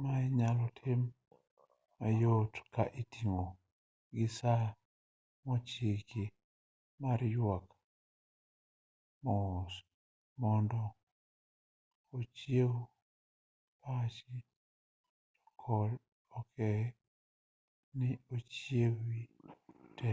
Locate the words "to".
15.60-15.78